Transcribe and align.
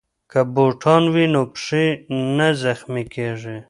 که 0.31 0.39
بوټان 0.53 1.03
وي 1.13 1.25
نو 1.33 1.41
پښې 1.53 1.85
نه 2.37 2.47
زخمي 2.63 3.03
کیږي. 3.13 3.57